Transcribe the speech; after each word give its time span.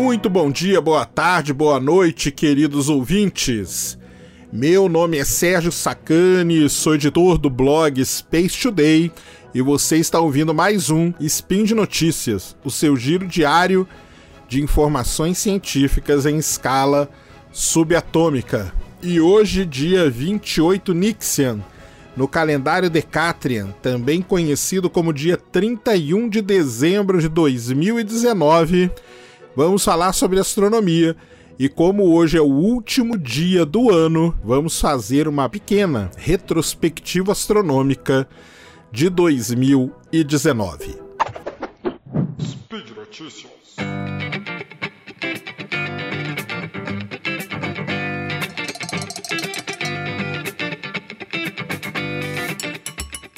Muito 0.00 0.30
bom 0.30 0.48
dia, 0.48 0.80
boa 0.80 1.04
tarde, 1.04 1.52
boa 1.52 1.80
noite, 1.80 2.30
queridos 2.30 2.88
ouvintes. 2.88 3.98
Meu 4.52 4.88
nome 4.88 5.18
é 5.18 5.24
Sérgio 5.24 5.72
Sacani, 5.72 6.68
sou 6.68 6.94
editor 6.94 7.36
do 7.36 7.50
blog 7.50 8.02
Space 8.04 8.56
Today 8.62 9.10
e 9.52 9.60
você 9.60 9.96
está 9.96 10.20
ouvindo 10.20 10.54
mais 10.54 10.88
um 10.88 11.12
Spin 11.18 11.64
de 11.64 11.74
Notícias, 11.74 12.56
o 12.64 12.70
seu 12.70 12.96
giro 12.96 13.26
diário 13.26 13.88
de 14.48 14.62
informações 14.62 15.36
científicas 15.36 16.26
em 16.26 16.38
escala 16.38 17.10
subatômica. 17.50 18.72
E 19.02 19.20
hoje, 19.20 19.66
dia 19.66 20.08
28 20.08 20.94
Nixian, 20.94 21.58
no 22.16 22.28
calendário 22.28 22.88
Decatrian, 22.88 23.74
também 23.82 24.22
conhecido 24.22 24.88
como 24.88 25.12
dia 25.12 25.36
31 25.36 26.28
de 26.28 26.40
dezembro 26.40 27.20
de 27.20 27.28
2019, 27.28 28.92
vamos 29.58 29.82
falar 29.84 30.12
sobre 30.12 30.38
astronomia. 30.38 31.16
E 31.58 31.68
como 31.68 32.14
hoje 32.14 32.38
é 32.38 32.40
o 32.40 32.44
último 32.44 33.18
dia 33.18 33.66
do 33.66 33.90
ano, 33.90 34.32
vamos 34.44 34.80
fazer 34.80 35.26
uma 35.26 35.48
pequena 35.48 36.12
retrospectiva 36.16 37.32
astronômica 37.32 38.28
de 38.92 39.10
2019. 39.10 40.96
Speed 42.40 42.90
Notícias. 42.96 43.50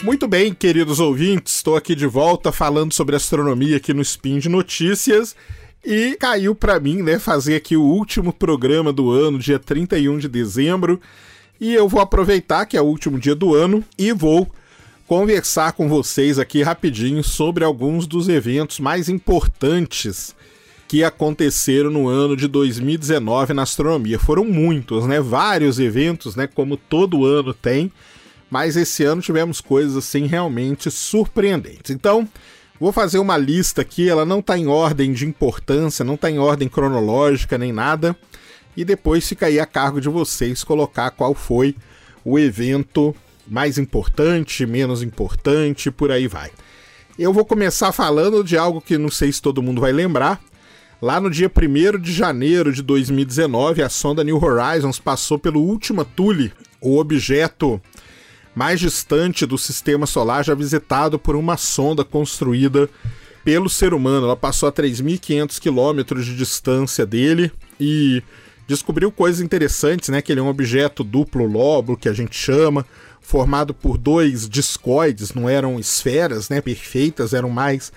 Muito 0.02 0.28
bem, 0.28 0.52
queridos 0.52 1.00
ouvintes, 1.00 1.56
estou 1.56 1.76
aqui 1.76 1.94
de 1.94 2.06
volta 2.06 2.52
falando 2.52 2.92
sobre 2.92 3.16
astronomia 3.16 3.78
aqui 3.78 3.94
no 3.94 4.02
Spin 4.02 4.38
de 4.38 4.50
Notícias. 4.50 5.34
E 5.84 6.16
caiu 6.16 6.54
para 6.54 6.78
mim, 6.78 7.02
né, 7.02 7.18
fazer 7.18 7.56
aqui 7.56 7.76
o 7.76 7.82
último 7.82 8.32
programa 8.32 8.92
do 8.92 9.10
ano, 9.10 9.38
dia 9.38 9.58
31 9.58 10.18
de 10.18 10.28
dezembro. 10.28 11.00
E 11.60 11.74
eu 11.74 11.88
vou 11.88 12.00
aproveitar 12.00 12.66
que 12.66 12.76
é 12.76 12.80
o 12.80 12.86
último 12.86 13.18
dia 13.18 13.34
do 13.34 13.54
ano 13.54 13.84
e 13.98 14.12
vou 14.12 14.50
conversar 15.06 15.72
com 15.72 15.88
vocês 15.88 16.38
aqui 16.38 16.62
rapidinho 16.62 17.24
sobre 17.24 17.64
alguns 17.64 18.06
dos 18.06 18.28
eventos 18.28 18.78
mais 18.78 19.08
importantes 19.08 20.34
que 20.86 21.02
aconteceram 21.02 21.90
no 21.90 22.08
ano 22.08 22.36
de 22.36 22.46
2019 22.46 23.54
na 23.54 23.62
astronomia. 23.62 24.18
Foram 24.18 24.44
muitos, 24.44 25.06
né? 25.06 25.20
Vários 25.20 25.78
eventos, 25.78 26.36
né, 26.36 26.46
como 26.46 26.76
todo 26.76 27.24
ano 27.24 27.54
tem 27.54 27.90
mas 28.50 28.76
esse 28.76 29.04
ano 29.04 29.22
tivemos 29.22 29.60
coisas 29.60 29.96
assim 29.96 30.26
realmente 30.26 30.90
surpreendentes. 30.90 31.92
Então, 31.92 32.28
vou 32.80 32.90
fazer 32.90 33.18
uma 33.18 33.36
lista 33.36 33.82
aqui, 33.82 34.08
ela 34.08 34.24
não 34.24 34.40
está 34.40 34.56
em 34.56 34.66
ordem 34.66 35.12
de 35.12 35.26
importância, 35.26 36.04
não 36.04 36.14
está 36.14 36.30
em 36.30 36.38
ordem 36.38 36.66
cronológica 36.66 37.58
nem 37.58 37.72
nada, 37.72 38.16
e 38.74 38.84
depois 38.84 39.28
fica 39.28 39.46
aí 39.46 39.60
a 39.60 39.66
cargo 39.66 40.00
de 40.00 40.08
vocês 40.08 40.64
colocar 40.64 41.10
qual 41.10 41.34
foi 41.34 41.76
o 42.24 42.38
evento 42.38 43.14
mais 43.46 43.76
importante, 43.76 44.64
menos 44.64 45.02
importante, 45.02 45.90
por 45.90 46.10
aí 46.10 46.26
vai. 46.26 46.50
Eu 47.18 47.32
vou 47.32 47.44
começar 47.44 47.92
falando 47.92 48.42
de 48.42 48.56
algo 48.56 48.80
que 48.80 48.96
não 48.96 49.10
sei 49.10 49.30
se 49.30 49.42
todo 49.42 49.62
mundo 49.62 49.80
vai 49.80 49.92
lembrar. 49.92 50.40
Lá 51.02 51.20
no 51.20 51.30
dia 51.30 51.50
1 51.50 51.98
de 51.98 52.12
janeiro 52.12 52.72
de 52.72 52.82
2019, 52.82 53.82
a 53.82 53.88
sonda 53.88 54.24
New 54.24 54.42
Horizons 54.42 54.98
passou 54.98 55.38
pelo 55.38 55.60
Ultima 55.60 56.04
Thule, 56.04 56.52
o 56.80 56.98
objeto 56.98 57.80
mais 58.54 58.80
distante 58.80 59.46
do 59.46 59.56
sistema 59.56 60.06
solar 60.06 60.44
já 60.44 60.54
visitado 60.54 61.18
por 61.18 61.36
uma 61.36 61.56
sonda 61.56 62.04
construída 62.04 62.88
pelo 63.44 63.68
ser 63.68 63.94
humano. 63.94 64.26
Ela 64.26 64.36
passou 64.36 64.68
a 64.68 64.72
3.500 64.72 65.58
quilômetros 65.58 66.26
de 66.26 66.36
distância 66.36 67.06
dele 67.06 67.50
e 67.78 68.22
descobriu 68.66 69.10
coisas 69.10 69.40
interessantes, 69.40 70.08
né? 70.08 70.22
Que 70.22 70.32
ele 70.32 70.40
é 70.40 70.42
um 70.42 70.48
objeto 70.48 71.02
duplo 71.02 71.46
lobo, 71.46 71.96
que 71.96 72.08
a 72.08 72.12
gente 72.12 72.36
chama, 72.36 72.86
formado 73.20 73.74
por 73.74 73.98
dois 73.98 74.48
discoides, 74.48 75.34
não 75.34 75.48
eram 75.48 75.78
esferas, 75.78 76.48
né? 76.48 76.60
Perfeitas, 76.60 77.32
eram 77.32 77.50
mais 77.50 77.92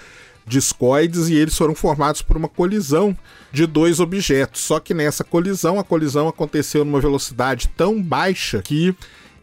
discoides 0.45 1.29
e 1.29 1.35
eles 1.35 1.57
foram 1.57 1.73
formados 1.73 2.21
por 2.21 2.35
uma 2.35 2.49
colisão 2.49 3.15
de 3.51 3.65
dois 3.65 3.99
objetos. 3.99 4.61
Só 4.61 4.79
que 4.79 4.93
nessa 4.93 5.23
colisão, 5.23 5.79
a 5.79 5.83
colisão 5.83 6.27
aconteceu 6.27 6.83
numa 6.83 6.99
velocidade 6.99 7.69
tão 7.77 8.01
baixa 8.01 8.61
que 8.61 8.95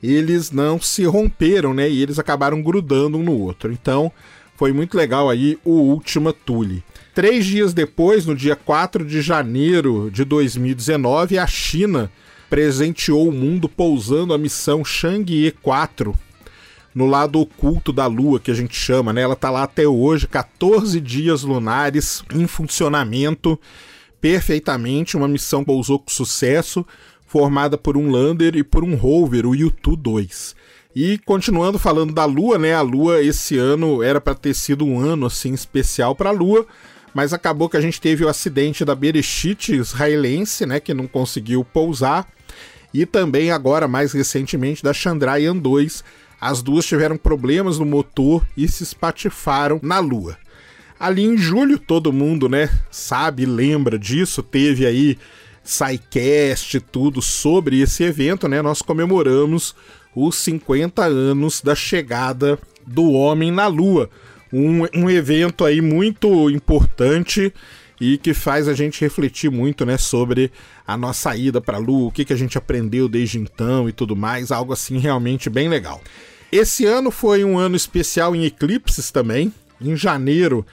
eles 0.02 0.50
não 0.50 0.80
se 0.80 1.04
romperam, 1.04 1.74
né? 1.74 1.88
E 1.88 2.02
eles 2.02 2.18
acabaram 2.18 2.62
grudando 2.62 3.18
um 3.18 3.22
no 3.22 3.38
outro. 3.38 3.72
Então, 3.72 4.10
foi 4.56 4.72
muito 4.72 4.96
legal 4.96 5.28
aí 5.28 5.58
o 5.64 5.72
Ultima 5.72 6.32
Thule. 6.32 6.82
Três 7.14 7.44
dias 7.44 7.74
depois, 7.74 8.26
no 8.26 8.36
dia 8.36 8.54
4 8.54 9.04
de 9.04 9.20
janeiro 9.20 10.10
de 10.10 10.24
2019, 10.24 11.38
a 11.38 11.46
China 11.46 12.10
presenteou 12.48 13.28
o 13.28 13.32
mundo 13.32 13.68
pousando 13.68 14.34
a 14.34 14.38
missão 14.38 14.84
Chang'e 14.84 15.52
4 15.62 16.14
no 16.94 17.06
lado 17.06 17.40
oculto 17.40 17.92
da 17.92 18.06
Lua, 18.06 18.40
que 18.40 18.50
a 18.50 18.54
gente 18.54 18.74
chama, 18.74 19.12
né? 19.12 19.22
Ela 19.22 19.36
tá 19.36 19.50
lá 19.50 19.62
até 19.62 19.86
hoje, 19.86 20.26
14 20.26 21.00
dias 21.00 21.42
lunares 21.42 22.24
em 22.34 22.46
funcionamento 22.46 23.58
perfeitamente, 24.20 25.16
uma 25.16 25.28
missão 25.28 25.64
pousou 25.64 25.98
com 25.98 26.10
sucesso 26.10 26.84
formada 27.30 27.78
por 27.78 27.96
um 27.96 28.10
lander 28.10 28.56
e 28.56 28.64
por 28.64 28.82
um 28.82 28.96
rover, 28.96 29.46
o 29.46 29.54
Yutu 29.54 29.94
2. 29.94 30.56
E 30.96 31.16
continuando 31.18 31.78
falando 31.78 32.12
da 32.12 32.24
Lua, 32.24 32.58
né? 32.58 32.74
A 32.74 32.82
Lua 32.82 33.22
esse 33.22 33.56
ano 33.56 34.02
era 34.02 34.20
para 34.20 34.34
ter 34.34 34.52
sido 34.52 34.84
um 34.84 34.98
ano 34.98 35.26
assim 35.26 35.54
especial 35.54 36.16
para 36.16 36.30
a 36.30 36.32
Lua, 36.32 36.66
mas 37.14 37.32
acabou 37.32 37.68
que 37.68 37.76
a 37.76 37.80
gente 37.80 38.00
teve 38.00 38.24
o 38.24 38.28
acidente 38.28 38.84
da 38.84 38.96
Bereshit 38.96 39.76
israelense, 39.76 40.66
né, 40.66 40.80
que 40.80 40.92
não 40.92 41.06
conseguiu 41.06 41.64
pousar, 41.64 42.26
e 42.92 43.06
também 43.06 43.52
agora 43.52 43.86
mais 43.86 44.12
recentemente 44.12 44.82
da 44.82 44.92
Chandrayaan 44.92 45.56
2. 45.56 46.02
As 46.40 46.60
duas 46.62 46.84
tiveram 46.84 47.16
problemas 47.16 47.78
no 47.78 47.86
motor 47.86 48.44
e 48.56 48.66
se 48.66 48.82
espatifaram 48.82 49.78
na 49.84 50.00
Lua. 50.00 50.36
Ali 50.98 51.22
em 51.22 51.36
julho, 51.36 51.78
todo 51.78 52.12
mundo, 52.12 52.48
né, 52.48 52.68
sabe, 52.90 53.46
lembra 53.46 53.96
disso, 53.96 54.42
teve 54.42 54.84
aí 54.84 55.16
SciCast, 55.70 56.80
tudo 56.80 57.22
sobre 57.22 57.80
esse 57.80 58.02
evento, 58.02 58.48
né? 58.48 58.60
Nós 58.60 58.82
comemoramos 58.82 59.74
os 60.14 60.36
50 60.36 61.04
anos 61.04 61.60
da 61.60 61.76
chegada 61.76 62.58
do 62.84 63.12
homem 63.12 63.52
na 63.52 63.68
Lua. 63.68 64.10
Um, 64.52 64.82
um 64.92 65.08
evento 65.08 65.64
aí 65.64 65.80
muito 65.80 66.50
importante 66.50 67.54
e 68.00 68.18
que 68.18 68.34
faz 68.34 68.66
a 68.66 68.74
gente 68.74 69.00
refletir 69.00 69.50
muito, 69.50 69.86
né, 69.86 69.96
sobre 69.96 70.50
a 70.86 70.96
nossa 70.96 71.36
ida 71.36 71.60
para 71.60 71.76
a 71.76 71.80
Lua, 71.80 72.08
o 72.08 72.10
que, 72.10 72.24
que 72.24 72.32
a 72.32 72.36
gente 72.36 72.58
aprendeu 72.58 73.08
desde 73.08 73.38
então 73.38 73.88
e 73.88 73.92
tudo 73.92 74.16
mais, 74.16 74.50
algo 74.50 74.72
assim 74.72 74.98
realmente 74.98 75.48
bem 75.48 75.68
legal. 75.68 76.00
Esse 76.50 76.84
ano 76.84 77.12
foi 77.12 77.44
um 77.44 77.56
ano 77.56 77.76
especial 77.76 78.34
em 78.34 78.44
eclipses 78.44 79.12
também. 79.12 79.52
Em 79.80 79.94
janeiro 79.96 80.66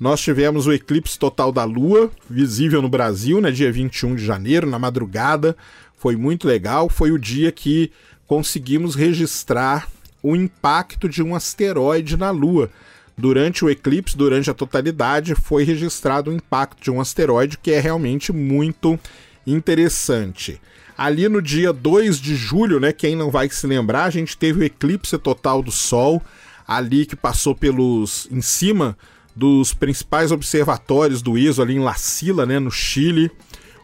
nós 0.00 0.18
tivemos 0.18 0.66
o 0.66 0.72
eclipse 0.72 1.18
total 1.18 1.52
da 1.52 1.62
Lua, 1.64 2.10
visível 2.28 2.80
no 2.80 2.88
Brasil, 2.88 3.38
né, 3.38 3.50
dia 3.50 3.70
21 3.70 4.14
de 4.14 4.24
janeiro, 4.24 4.66
na 4.66 4.78
madrugada. 4.78 5.54
Foi 5.98 6.16
muito 6.16 6.48
legal. 6.48 6.88
Foi 6.88 7.12
o 7.12 7.18
dia 7.18 7.52
que 7.52 7.92
conseguimos 8.26 8.94
registrar 8.94 9.86
o 10.22 10.34
impacto 10.34 11.06
de 11.06 11.22
um 11.22 11.34
asteroide 11.34 12.16
na 12.16 12.30
Lua. 12.30 12.70
Durante 13.14 13.62
o 13.62 13.68
eclipse, 13.68 14.16
durante 14.16 14.50
a 14.50 14.54
totalidade, 14.54 15.34
foi 15.34 15.64
registrado 15.64 16.30
o 16.30 16.34
impacto 16.34 16.82
de 16.82 16.90
um 16.90 16.98
asteroide, 16.98 17.58
que 17.58 17.70
é 17.70 17.78
realmente 17.78 18.32
muito 18.32 18.98
interessante. 19.46 20.58
Ali 20.96 21.28
no 21.28 21.42
dia 21.42 21.74
2 21.74 22.18
de 22.18 22.34
julho, 22.34 22.80
né, 22.80 22.90
quem 22.90 23.14
não 23.14 23.30
vai 23.30 23.50
se 23.50 23.66
lembrar, 23.66 24.04
a 24.04 24.10
gente 24.10 24.34
teve 24.34 24.60
o 24.60 24.64
eclipse 24.64 25.18
total 25.18 25.62
do 25.62 25.70
Sol, 25.70 26.22
ali 26.66 27.04
que 27.04 27.16
passou 27.16 27.54
pelos 27.54 28.26
em 28.30 28.40
cima 28.40 28.96
dos 29.34 29.72
principais 29.72 30.32
observatórios 30.32 31.22
do 31.22 31.38
ISO 31.38 31.62
ali 31.62 31.74
em 31.74 31.80
La 31.80 31.94
Silla, 31.94 32.44
né, 32.44 32.58
no 32.58 32.70
Chile. 32.70 33.30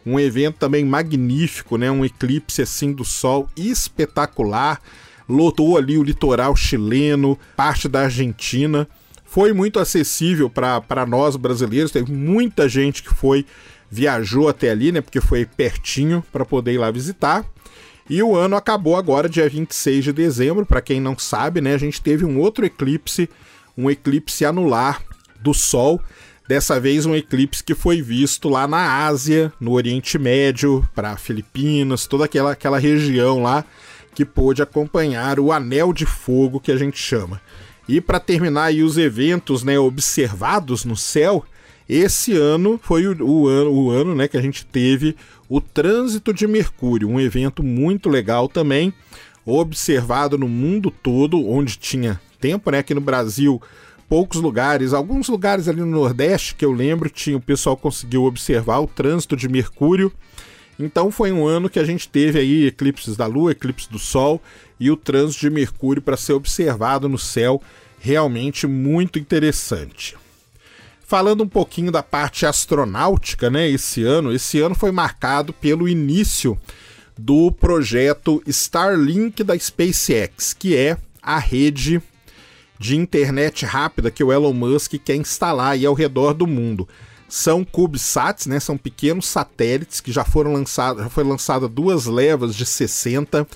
Um 0.05 0.19
evento 0.19 0.55
também 0.57 0.85
magnífico, 0.85 1.77
né, 1.77 1.91
um 1.91 2.05
eclipse 2.05 2.61
assim 2.61 2.93
do 2.93 3.03
sol 3.03 3.49
espetacular. 3.55 4.81
Lotou 5.27 5.77
ali 5.77 5.97
o 5.97 6.03
litoral 6.03 6.55
chileno, 6.55 7.37
parte 7.55 7.87
da 7.87 8.03
Argentina. 8.03 8.87
Foi 9.25 9.51
muito 9.51 9.79
acessível 9.79 10.49
para 10.49 11.05
nós 11.05 11.35
brasileiros, 11.35 11.91
teve 11.91 12.11
muita 12.11 12.69
gente 12.69 13.03
que 13.03 13.13
foi 13.13 13.45
viajou 13.89 14.47
até 14.49 14.69
ali, 14.69 14.91
né, 14.91 15.01
porque 15.01 15.21
foi 15.21 15.45
pertinho 15.45 16.23
para 16.31 16.45
poder 16.45 16.73
ir 16.73 16.77
lá 16.77 16.91
visitar. 16.91 17.45
E 18.09 18.23
o 18.23 18.35
ano 18.35 18.55
acabou 18.55 18.95
agora, 18.95 19.27
dia 19.27 19.49
26 19.49 20.05
de 20.05 20.13
dezembro. 20.13 20.65
Para 20.65 20.81
quem 20.81 21.01
não 21.01 21.17
sabe, 21.17 21.59
né, 21.59 21.73
a 21.73 21.77
gente 21.77 22.01
teve 22.01 22.23
um 22.23 22.39
outro 22.39 22.65
eclipse, 22.65 23.29
um 23.77 23.89
eclipse 23.91 24.45
anular 24.45 25.01
do 25.47 25.53
Sol. 25.53 26.01
Dessa 26.47 26.79
vez 26.79 27.05
um 27.05 27.15
eclipse 27.15 27.63
que 27.63 27.75
foi 27.75 28.01
visto 28.01 28.47
lá 28.49 28.67
na 28.67 29.05
Ásia, 29.05 29.51
no 29.59 29.71
Oriente 29.73 30.17
Médio, 30.17 30.87
para 30.93 31.17
Filipinas, 31.17 32.05
toda 32.05 32.25
aquela, 32.25 32.51
aquela 32.51 32.79
região 32.79 33.41
lá 33.41 33.65
que 34.13 34.25
pôde 34.25 34.61
acompanhar 34.61 35.39
o 35.39 35.51
Anel 35.51 35.93
de 35.93 36.05
Fogo 36.05 36.59
que 36.59 36.71
a 36.71 36.77
gente 36.77 36.97
chama. 36.97 37.41
E 37.87 38.01
para 38.01 38.19
terminar 38.19 38.65
aí 38.65 38.83
os 38.83 38.97
eventos 38.97 39.63
né, 39.63 39.77
observados 39.79 40.83
no 40.85 40.95
céu, 40.95 41.45
Esse 41.87 42.33
ano 42.33 42.77
foi 42.83 43.07
o, 43.07 43.15
o, 43.23 43.47
ano, 43.47 43.71
o 43.71 43.89
ano 43.89 44.13
né, 44.13 44.27
que 44.27 44.35
a 44.35 44.41
gente 44.41 44.65
teve 44.65 45.15
o 45.47 45.61
Trânsito 45.61 46.33
de 46.33 46.45
Mercúrio, 46.45 47.07
um 47.07 47.19
evento 47.19 47.63
muito 47.63 48.09
legal 48.09 48.49
também, 48.49 48.93
observado 49.45 50.37
no 50.37 50.49
mundo 50.49 50.91
todo, 50.91 51.47
onde 51.47 51.77
tinha 51.77 52.19
tempo, 52.41 52.69
né? 52.71 52.79
Aqui 52.79 52.93
no 52.93 52.99
Brasil, 52.99 53.61
poucos 54.09 54.41
lugares, 54.41 54.93
alguns 54.93 55.27
lugares 55.27 55.67
ali 55.67 55.81
no 55.81 55.85
Nordeste 55.85 56.55
que 56.55 56.65
eu 56.65 56.71
lembro, 56.71 57.09
tinha 57.09 57.37
o 57.37 57.41
pessoal 57.41 57.75
conseguiu 57.75 58.23
observar 58.23 58.79
o 58.79 58.87
trânsito 58.87 59.35
de 59.35 59.49
Mercúrio. 59.49 60.11
Então 60.79 61.11
foi 61.11 61.31
um 61.31 61.45
ano 61.45 61.69
que 61.69 61.79
a 61.79 61.83
gente 61.83 62.07
teve 62.07 62.39
aí 62.39 62.67
eclipses 62.67 63.17
da 63.17 63.25
Lua, 63.25 63.51
eclipse 63.51 63.89
do 63.89 63.99
Sol 63.99 64.41
e 64.79 64.91
o 64.91 64.95
trânsito 64.95 65.41
de 65.41 65.49
Mercúrio 65.49 66.01
para 66.01 66.15
ser 66.15 66.33
observado 66.33 67.09
no 67.09 67.17
céu, 67.17 67.61
realmente 67.99 68.67
muito 68.67 69.17
interessante. 69.17 70.15
Falando 71.03 71.43
um 71.43 71.47
pouquinho 71.47 71.91
da 71.91 72.03
parte 72.03 72.45
astronáutica, 72.45 73.49
né? 73.49 73.67
Esse 73.69 74.03
ano, 74.03 74.31
esse 74.31 74.59
ano 74.59 74.75
foi 74.75 74.91
marcado 74.91 75.53
pelo 75.53 75.87
início 75.87 76.59
do 77.17 77.51
projeto 77.51 78.43
Starlink 78.45 79.43
da 79.43 79.57
SpaceX, 79.57 80.53
que 80.53 80.75
é 80.75 80.97
a 81.21 81.39
rede 81.39 82.01
de 82.79 82.95
internet 82.95 83.65
rápida 83.65 84.11
que 84.11 84.23
o 84.23 84.31
Elon 84.31 84.53
Musk 84.53 84.93
quer 85.03 85.15
instalar 85.15 85.71
aí 85.71 85.85
ao 85.85 85.93
redor 85.93 86.33
do 86.33 86.47
mundo. 86.47 86.87
São 87.27 87.63
CubeSats, 87.63 88.47
né? 88.47 88.59
São 88.59 88.77
pequenos 88.77 89.27
satélites 89.27 89.99
que 89.99 90.11
já 90.11 90.23
foram 90.23 90.53
lançados, 90.53 91.03
já 91.03 91.09
foi 91.09 91.23
lançada 91.23 91.67
duas 91.67 92.05
levas 92.05 92.55
de 92.55 92.65
60 92.65 93.47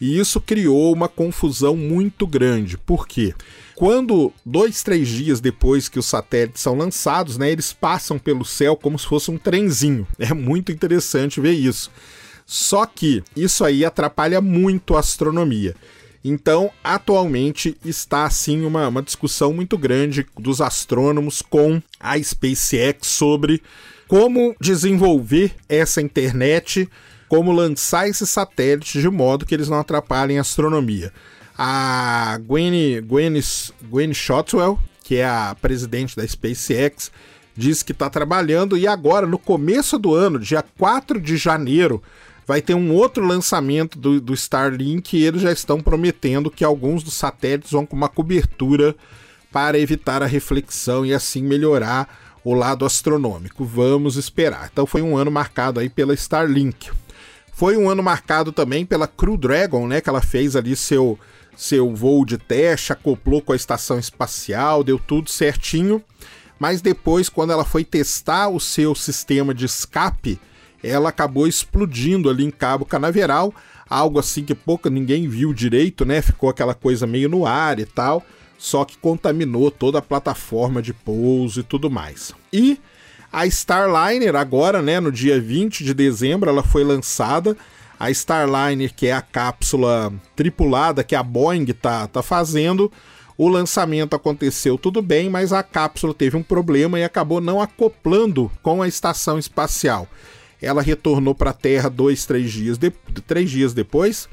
e 0.00 0.18
isso 0.18 0.40
criou 0.40 0.92
uma 0.92 1.08
confusão 1.08 1.76
muito 1.76 2.26
grande. 2.26 2.76
Por 2.76 3.06
quê? 3.06 3.34
Quando 3.74 4.32
dois, 4.44 4.82
três 4.82 5.08
dias 5.08 5.40
depois 5.40 5.88
que 5.88 5.98
os 5.98 6.06
satélites 6.06 6.62
são 6.62 6.76
lançados, 6.76 7.38
né, 7.38 7.50
eles 7.50 7.72
passam 7.72 8.18
pelo 8.18 8.44
céu 8.44 8.76
como 8.76 8.98
se 8.98 9.06
fosse 9.06 9.30
um 9.30 9.38
trenzinho. 9.38 10.06
É 10.18 10.34
muito 10.34 10.70
interessante 10.70 11.40
ver 11.40 11.52
isso. 11.52 11.90
Só 12.46 12.84
que 12.84 13.22
isso 13.34 13.64
aí 13.64 13.84
atrapalha 13.84 14.40
muito 14.40 14.94
a 14.94 15.00
astronomia. 15.00 15.74
Então, 16.24 16.70
atualmente 16.82 17.76
está 17.84 18.24
assim 18.24 18.64
uma, 18.64 18.88
uma 18.88 19.02
discussão 19.02 19.52
muito 19.52 19.76
grande 19.76 20.26
dos 20.38 20.62
astrônomos 20.62 21.42
com 21.42 21.82
a 22.00 22.18
SpaceX 22.18 23.06
sobre 23.08 23.62
como 24.08 24.56
desenvolver 24.58 25.54
essa 25.68 26.00
internet, 26.00 26.88
como 27.28 27.52
lançar 27.52 28.08
esses 28.08 28.30
satélites 28.30 29.02
de 29.02 29.10
modo 29.10 29.44
que 29.44 29.54
eles 29.54 29.68
não 29.68 29.78
atrapalhem 29.78 30.38
a 30.38 30.40
astronomia. 30.40 31.12
A 31.58 32.38
Gwen, 32.46 33.02
Gwen, 33.02 33.34
Gwen 33.82 34.14
Shotwell, 34.14 34.78
que 35.02 35.16
é 35.16 35.26
a 35.26 35.54
presidente 35.60 36.16
da 36.16 36.26
SpaceX, 36.26 37.12
disse 37.54 37.84
que 37.84 37.92
está 37.92 38.08
trabalhando 38.08 38.78
e 38.78 38.86
agora, 38.86 39.26
no 39.26 39.38
começo 39.38 39.98
do 39.98 40.14
ano, 40.14 40.38
dia 40.38 40.64
4 40.78 41.20
de 41.20 41.36
janeiro, 41.36 42.02
vai 42.46 42.60
ter 42.60 42.74
um 42.74 42.92
outro 42.92 43.24
lançamento 43.24 43.98
do, 43.98 44.20
do 44.20 44.34
Starlink 44.34 45.16
e 45.16 45.24
eles 45.24 45.42
já 45.42 45.52
estão 45.52 45.80
prometendo 45.80 46.50
que 46.50 46.64
alguns 46.64 47.02
dos 47.02 47.14
satélites 47.14 47.70
vão 47.70 47.86
com 47.86 47.96
uma 47.96 48.08
cobertura 48.08 48.94
para 49.50 49.78
evitar 49.78 50.22
a 50.22 50.26
reflexão 50.26 51.06
e 51.06 51.14
assim 51.14 51.42
melhorar 51.42 52.08
o 52.44 52.52
lado 52.52 52.84
astronômico. 52.84 53.64
Vamos 53.64 54.16
esperar. 54.16 54.68
Então 54.70 54.86
foi 54.86 55.00
um 55.00 55.16
ano 55.16 55.30
marcado 55.30 55.80
aí 55.80 55.88
pela 55.88 56.12
Starlink. 56.12 56.90
Foi 57.52 57.76
um 57.76 57.88
ano 57.88 58.02
marcado 58.02 58.52
também 58.52 58.84
pela 58.84 59.06
Crew 59.06 59.36
Dragon, 59.36 59.86
né, 59.86 60.00
que 60.00 60.08
ela 60.08 60.20
fez 60.20 60.56
ali 60.56 60.74
seu 60.74 61.18
seu 61.56 61.94
voo 61.94 62.24
de 62.24 62.36
teste, 62.36 62.92
acoplou 62.92 63.40
com 63.40 63.52
a 63.52 63.56
estação 63.56 63.96
espacial, 63.96 64.82
deu 64.82 64.98
tudo 64.98 65.30
certinho. 65.30 66.02
Mas 66.58 66.80
depois, 66.80 67.28
quando 67.28 67.52
ela 67.52 67.64
foi 67.64 67.84
testar 67.84 68.48
o 68.48 68.58
seu 68.58 68.94
sistema 68.94 69.54
de 69.54 69.64
escape, 69.64 70.40
ela 70.84 71.08
acabou 71.08 71.46
explodindo 71.46 72.28
ali 72.28 72.44
em 72.44 72.50
Cabo 72.50 72.84
Canaveral, 72.84 73.54
algo 73.88 74.18
assim 74.18 74.44
que 74.44 74.54
pouca 74.54 74.90
ninguém 74.90 75.28
viu 75.28 75.52
direito, 75.52 76.04
né? 76.04 76.20
Ficou 76.20 76.50
aquela 76.50 76.74
coisa 76.74 77.06
meio 77.06 77.28
no 77.28 77.46
ar 77.46 77.78
e 77.78 77.84
tal, 77.84 78.22
só 78.58 78.84
que 78.84 78.98
contaminou 78.98 79.70
toda 79.70 79.98
a 79.98 80.02
plataforma 80.02 80.82
de 80.82 80.92
pouso 80.92 81.60
e 81.60 81.62
tudo 81.62 81.90
mais. 81.90 82.32
E 82.52 82.78
a 83.32 83.46
Starliner 83.46 84.36
agora, 84.36 84.80
né, 84.80 85.00
no 85.00 85.10
dia 85.10 85.40
20 85.40 85.82
de 85.82 85.92
dezembro, 85.92 86.48
ela 86.48 86.62
foi 86.62 86.84
lançada 86.84 87.56
a 87.98 88.10
Starliner, 88.10 88.92
que 88.94 89.06
é 89.06 89.12
a 89.12 89.22
cápsula 89.22 90.12
tripulada 90.36 91.02
que 91.02 91.14
a 91.14 91.22
Boeing 91.22 91.66
tá, 91.66 92.06
tá 92.06 92.22
fazendo. 92.22 92.92
O 93.36 93.48
lançamento 93.48 94.14
aconteceu 94.14 94.78
tudo 94.78 95.02
bem, 95.02 95.28
mas 95.28 95.52
a 95.52 95.62
cápsula 95.62 96.14
teve 96.14 96.36
um 96.36 96.42
problema 96.42 96.98
e 96.98 97.04
acabou 97.04 97.40
não 97.40 97.60
acoplando 97.60 98.50
com 98.62 98.80
a 98.80 98.86
estação 98.86 99.38
espacial. 99.38 100.08
Ela 100.60 100.82
retornou 100.82 101.34
para 101.34 101.50
a 101.50 101.54
Terra 101.54 101.88
dois, 101.88 102.24
três 102.26 102.52
dias, 102.52 102.78
de, 102.78 102.90
três 103.26 103.50
dias 103.50 103.74
depois. 103.74 104.28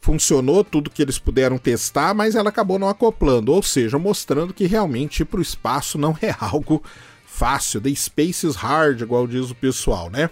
Funcionou 0.00 0.64
tudo 0.64 0.90
que 0.90 1.02
eles 1.02 1.18
puderam 1.18 1.58
testar, 1.58 2.14
mas 2.14 2.34
ela 2.34 2.48
acabou 2.48 2.78
não 2.78 2.88
acoplando, 2.88 3.52
ou 3.52 3.62
seja, 3.62 3.98
mostrando 3.98 4.54
que 4.54 4.66
realmente 4.66 5.20
ir 5.20 5.26
para 5.26 5.38
o 5.38 5.42
espaço 5.42 5.98
não 5.98 6.16
é 6.22 6.34
algo 6.40 6.82
fácil. 7.26 7.80
The 7.80 7.94
space 7.94 8.46
is 8.46 8.56
hard, 8.56 9.00
igual 9.00 9.26
diz 9.26 9.50
o 9.50 9.54
pessoal, 9.54 10.10
né? 10.10 10.30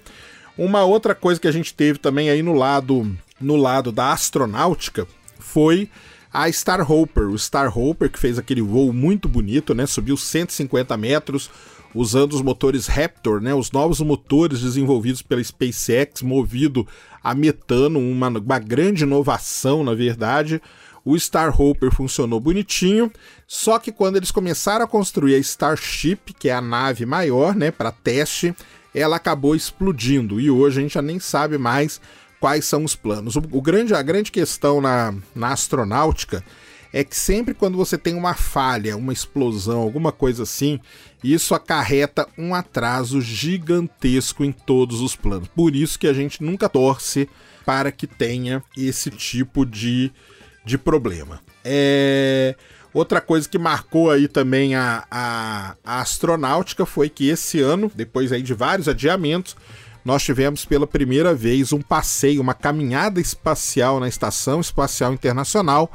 Uma 0.56 0.84
outra 0.84 1.14
coisa 1.14 1.40
que 1.40 1.46
a 1.46 1.52
gente 1.52 1.72
teve 1.72 1.98
também 1.98 2.30
aí 2.30 2.42
no 2.42 2.52
lado, 2.52 3.16
no 3.40 3.56
lado 3.56 3.92
da 3.92 4.12
astronáutica 4.12 5.06
foi 5.38 5.88
a 6.32 6.50
Star 6.50 6.90
Hopper. 6.90 7.28
O 7.28 7.38
Star 7.38 7.76
Hopper 7.76 8.10
que 8.10 8.18
fez 8.18 8.38
aquele 8.38 8.60
voo 8.60 8.92
muito 8.92 9.28
bonito, 9.28 9.74
né? 9.74 9.86
Subiu 9.86 10.16
150 10.16 10.96
metros 10.96 11.50
usando 11.94 12.32
os 12.32 12.42
motores 12.42 12.86
Raptor, 12.86 13.40
né? 13.40 13.54
Os 13.54 13.72
novos 13.72 14.00
motores 14.00 14.60
desenvolvidos 14.60 15.22
pela 15.22 15.42
SpaceX, 15.42 16.22
movido 16.22 16.86
a 17.22 17.34
metano, 17.34 17.98
uma, 17.98 18.28
uma 18.28 18.58
grande 18.58 19.04
inovação, 19.04 19.82
na 19.82 19.94
verdade. 19.94 20.60
O 21.04 21.18
Star 21.18 21.58
Hopper 21.58 21.90
funcionou 21.90 22.38
bonitinho, 22.38 23.10
só 23.46 23.78
que 23.78 23.90
quando 23.90 24.16
eles 24.16 24.30
começaram 24.30 24.84
a 24.84 24.88
construir 24.88 25.36
a 25.36 25.38
Starship, 25.38 26.34
que 26.38 26.50
é 26.50 26.52
a 26.52 26.60
nave 26.60 27.06
maior, 27.06 27.54
né, 27.54 27.70
para 27.70 27.90
teste, 27.90 28.54
ela 28.94 29.16
acabou 29.16 29.54
explodindo 29.54 30.40
e 30.40 30.50
hoje 30.50 30.78
a 30.78 30.82
gente 30.82 30.94
já 30.94 31.02
nem 31.02 31.18
sabe 31.18 31.56
mais 31.56 32.00
quais 32.40 32.64
são 32.64 32.84
os 32.84 32.94
planos. 32.94 33.36
O, 33.36 33.42
o 33.52 33.62
grande, 33.62 33.94
a 33.94 34.02
grande 34.02 34.30
questão 34.30 34.80
na, 34.80 35.14
na 35.34 35.52
astronáutica 35.52 36.44
é 36.92 37.04
que 37.04 37.16
sempre 37.16 37.54
quando 37.54 37.76
você 37.76 37.98
tem 37.98 38.14
uma 38.14 38.34
falha, 38.34 38.96
uma 38.96 39.12
explosão, 39.12 39.80
alguma 39.80 40.10
coisa 40.12 40.42
assim, 40.42 40.80
isso 41.22 41.54
acarreta 41.54 42.26
um 42.36 42.54
atraso 42.54 43.20
gigantesco 43.20 44.44
em 44.44 44.52
todos 44.52 45.00
os 45.00 45.14
planos. 45.14 45.48
Por 45.48 45.74
isso 45.76 45.98
que 45.98 46.06
a 46.06 46.12
gente 46.12 46.42
nunca 46.42 46.68
torce 46.68 47.28
para 47.64 47.92
que 47.92 48.06
tenha 48.06 48.62
esse 48.76 49.10
tipo 49.10 49.66
de, 49.66 50.10
de 50.64 50.78
problema. 50.78 51.40
É. 51.64 52.54
Outra 52.94 53.20
coisa 53.20 53.46
que 53.46 53.58
marcou 53.58 54.10
aí 54.10 54.26
também 54.26 54.74
a, 54.74 55.04
a, 55.10 55.76
a 55.84 56.00
astronáutica 56.00 56.86
foi 56.86 57.10
que 57.10 57.28
esse 57.28 57.60
ano, 57.60 57.92
depois 57.94 58.32
aí 58.32 58.42
de 58.42 58.54
vários 58.54 58.88
adiamentos, 58.88 59.54
nós 60.04 60.22
tivemos 60.22 60.64
pela 60.64 60.86
primeira 60.86 61.34
vez 61.34 61.72
um 61.72 61.82
passeio, 61.82 62.40
uma 62.40 62.54
caminhada 62.54 63.20
espacial 63.20 64.00
na 64.00 64.08
Estação 64.08 64.60
Espacial 64.60 65.12
Internacional, 65.12 65.92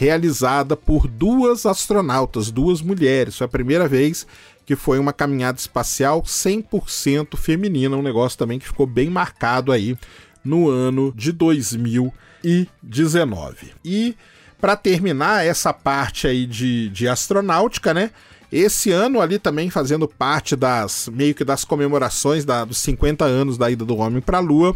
realizada 0.00 0.74
por 0.74 1.06
duas 1.06 1.64
astronautas, 1.66 2.50
duas 2.50 2.80
mulheres. 2.80 3.36
Foi 3.36 3.44
a 3.44 3.48
primeira 3.48 3.86
vez 3.86 4.26
que 4.64 4.74
foi 4.74 4.98
uma 4.98 5.12
caminhada 5.12 5.58
espacial 5.58 6.22
100% 6.22 7.36
feminina, 7.36 7.98
um 7.98 8.02
negócio 8.02 8.38
também 8.38 8.58
que 8.58 8.66
ficou 8.66 8.86
bem 8.86 9.10
marcado 9.10 9.70
aí 9.70 9.98
no 10.42 10.70
ano 10.70 11.12
de 11.14 11.32
2019. 11.32 13.74
E 13.84 14.16
para 14.58 14.74
terminar 14.74 15.44
essa 15.44 15.70
parte 15.70 16.26
aí 16.26 16.46
de, 16.46 16.88
de 16.88 17.06
astronáutica, 17.06 17.92
né? 17.92 18.10
Esse 18.50 18.90
ano 18.90 19.20
ali 19.20 19.38
também 19.38 19.68
fazendo 19.68 20.08
parte 20.08 20.56
das 20.56 21.10
meio 21.12 21.34
que 21.34 21.44
das 21.44 21.62
comemorações 21.62 22.46
da, 22.46 22.64
dos 22.64 22.78
50 22.78 23.26
anos 23.26 23.58
da 23.58 23.70
ida 23.70 23.84
do 23.84 23.98
homem 23.98 24.22
para 24.22 24.38
a 24.38 24.40
Lua, 24.40 24.74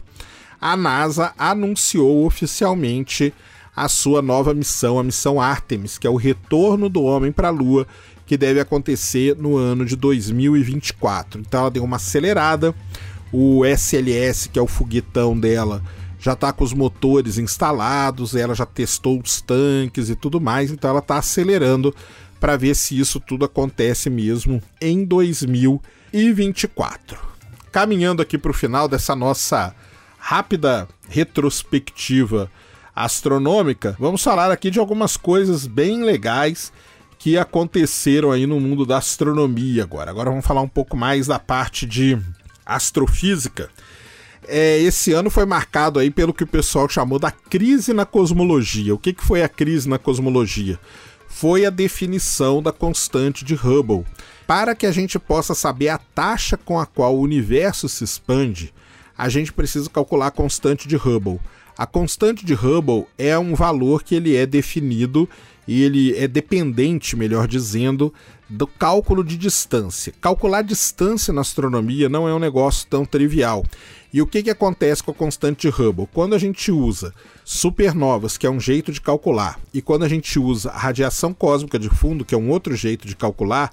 a 0.61 0.77
NASA 0.77 1.33
anunciou 1.39 2.27
oficialmente 2.27 3.33
a 3.75 3.89
sua 3.89 4.23
nova 4.23 4.55
missão, 4.55 4.99
a 4.99 5.03
missão 5.03 5.41
Artemis, 5.41 5.99
que 5.99 6.07
é 6.07 6.11
o 6.11 6.17
retorno 6.17 6.89
do 6.89 7.03
homem 7.03 7.33
para 7.33 7.49
a 7.49 7.51
Lua, 7.51 7.87
que 8.27 8.37
deve 8.37 8.61
acontecer 8.61 9.37
no 9.37 9.57
ano 9.57 9.85
de 9.85 9.97
2024. 9.97 11.41
Então 11.41 11.61
ela 11.61 11.71
deu 11.71 11.85
uma 11.85 11.97
acelerada. 11.97 12.75
O 13.33 13.65
SLS, 13.65 14.49
que 14.49 14.59
é 14.59 14.63
o 14.63 14.67
foguetão 14.67 15.39
dela, 15.39 15.83
já 16.21 16.35
está 16.35 16.53
com 16.53 16.65
os 16.65 16.73
motores 16.73 17.37
instalados, 17.37 18.37
ela 18.37 18.55
já 18.55 18.65
testou 18.65 19.21
os 19.21 19.43
tanques 19.43 20.09
e 20.09 20.15
tudo 20.15 20.41
mais, 20.41 20.71
então 20.71 20.89
ela 20.89 21.01
está 21.01 21.19
acelerando 21.19 21.93
para 22.41 22.57
ver 22.57 22.75
se 22.75 22.99
isso 22.99 23.19
tudo 23.19 23.45
acontece 23.45 24.09
mesmo 24.09 24.63
em 24.81 25.05
2024. 25.05 27.19
Caminhando 27.73 28.23
aqui 28.23 28.39
para 28.39 28.53
o 28.53 28.55
final 28.55 28.89
dessa 28.89 29.17
nossa 29.17 29.75
rápida 30.17 30.89
retrospectiva 31.09 32.49
astronômica, 32.95 33.97
vamos 33.99 34.23
falar 34.23 34.51
aqui 34.51 34.71
de 34.71 34.79
algumas 34.79 35.17
coisas 35.17 35.67
bem 35.67 36.03
legais 36.03 36.73
que 37.19 37.39
aconteceram 37.39 38.31
aí 38.31 38.47
no 38.47 38.61
mundo 38.61 38.85
da 38.85 38.99
astronomia 38.99 39.83
agora. 39.83 40.11
Agora 40.11 40.31
vamos 40.31 40.47
falar 40.47 40.61
um 40.61 40.69
pouco 40.69 40.97
mais 40.97 41.27
da 41.27 41.39
parte 41.39 41.87
de 41.87 42.19
astrofísica. 42.67 43.71
É, 44.47 44.79
esse 44.81 45.13
ano 45.13 45.31
foi 45.31 45.47
marcado 45.47 45.99
aí 45.99 46.11
pelo 46.11 46.35
que 46.35 46.45
o 46.45 46.47
pessoal 46.47 46.89
chamou 46.89 47.19
da 47.19 47.31
crise 47.31 47.93
na 47.93 48.05
cosmologia. 48.05 48.95
O 48.95 48.99
que, 48.99 49.13
que 49.13 49.25
foi 49.25 49.43
a 49.43 49.49
crise 49.49 49.89
na 49.89 49.99
cosmologia? 49.99 50.79
Foi 51.27 51.65
a 51.65 51.71
definição 51.71 52.63
da 52.63 52.71
constante 52.71 53.45
de 53.45 53.55
Hubble. 53.55 54.05
Para 54.47 54.75
que 54.75 54.87
a 54.87 54.93
gente 54.93 55.19
possa 55.19 55.55
saber 55.55 55.89
a 55.89 55.99
taxa 55.99 56.57
com 56.59 56.79
a 56.79 56.85
qual 56.85 57.17
o 57.17 57.23
universo 57.23 57.89
se 57.89 58.05
expande, 58.05 58.73
a 59.17 59.29
gente 59.29 59.53
precisa 59.53 59.89
calcular 59.89 60.27
a 60.27 60.31
constante 60.31 60.87
de 60.87 60.97
Hubble. 60.97 61.41
A 61.77 61.87
constante 61.87 62.47
de 62.47 62.55
Hubble 62.55 63.07
é 63.19 63.37
um 63.37 63.53
valor 63.53 64.05
que 64.05 64.15
ele 64.15 64.37
é 64.37 64.47
definido 64.47 65.29
e 65.67 65.83
ele 65.83 66.17
é 66.17 66.29
dependente, 66.29 67.17
melhor 67.17 67.49
dizendo, 67.49 68.15
do 68.49 68.65
cálculo 68.65 69.25
de 69.25 69.37
distância. 69.37 70.15
Calcular 70.21 70.63
distância 70.63 71.33
na 71.33 71.41
astronomia 71.41 72.09
não 72.09 72.29
é 72.29 72.35
um 72.35 72.39
negócio 72.39 72.87
tão 72.89 73.05
trivial. 73.05 73.65
E 74.13 74.23
o 74.23 74.27
que, 74.27 74.45
que 74.45 74.51
acontece 74.51 75.03
com 75.03 75.11
a 75.11 75.15
constante 75.15 75.69
de 75.69 75.83
Hubble? 75.83 76.09
Quando 76.13 76.37
a 76.37 76.39
gente 76.39 76.71
usa 76.71 77.13
supernovas, 77.45 78.39
que 78.39 78.47
é 78.47 78.51
um 78.51 78.61
jeito 78.61 78.93
de 78.93 79.01
calcular, 79.01 79.59
e 79.73 79.83
quando 79.83 80.05
a 80.05 80.09
gente 80.09 80.39
usa 80.39 80.71
radiação 80.71 81.35
cósmica 81.35 81.77
de 81.77 81.89
fundo, 81.89 82.25
que 82.25 82.37
é 82.37 82.39
um 82.39 82.51
outro 82.51 82.77
jeito 82.77 83.09
de 83.09 83.17
calcular, 83.17 83.73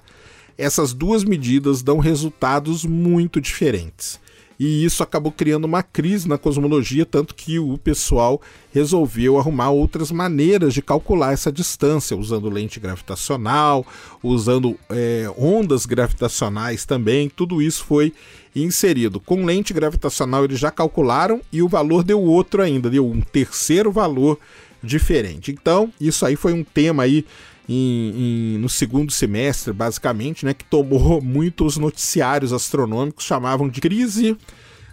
essas 0.58 0.92
duas 0.92 1.22
medidas 1.22 1.82
dão 1.82 2.00
resultados 2.00 2.84
muito 2.84 3.40
diferentes 3.40 4.20
e 4.64 4.84
isso 4.84 5.02
acabou 5.02 5.32
criando 5.32 5.64
uma 5.64 5.82
crise 5.82 6.28
na 6.28 6.38
cosmologia, 6.38 7.04
tanto 7.04 7.34
que 7.34 7.58
o 7.58 7.76
pessoal 7.76 8.40
resolveu 8.72 9.36
arrumar 9.36 9.70
outras 9.70 10.12
maneiras 10.12 10.72
de 10.72 10.80
calcular 10.80 11.32
essa 11.32 11.50
distância, 11.50 12.16
usando 12.16 12.48
lente 12.48 12.78
gravitacional, 12.78 13.84
usando 14.22 14.78
é, 14.88 15.28
ondas 15.36 15.84
gravitacionais 15.84 16.84
também, 16.84 17.28
tudo 17.28 17.60
isso 17.60 17.84
foi 17.84 18.12
inserido. 18.54 19.18
Com 19.18 19.44
lente 19.44 19.74
gravitacional 19.74 20.44
eles 20.44 20.60
já 20.60 20.70
calcularam 20.70 21.40
e 21.50 21.60
o 21.60 21.68
valor 21.68 22.04
deu 22.04 22.22
outro 22.22 22.62
ainda, 22.62 22.88
deu 22.88 23.04
um 23.04 23.20
terceiro 23.20 23.90
valor 23.90 24.38
diferente. 24.80 25.50
Então, 25.50 25.92
isso 26.00 26.24
aí 26.24 26.36
foi 26.36 26.52
um 26.52 26.62
tema 26.62 27.02
aí 27.02 27.26
em, 27.72 28.54
em, 28.54 28.58
no 28.58 28.68
segundo 28.68 29.10
semestre, 29.10 29.72
basicamente, 29.72 30.44
né, 30.44 30.52
que 30.52 30.64
tomou 30.64 31.20
muitos 31.24 31.76
noticiários 31.76 32.52
astronômicos, 32.52 33.24
chamavam 33.24 33.68
de 33.68 33.80
crise 33.80 34.36